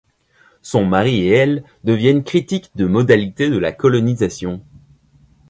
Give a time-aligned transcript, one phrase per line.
[0.63, 4.65] Son mari et elle deviennent critiques des modalités de la colonisation.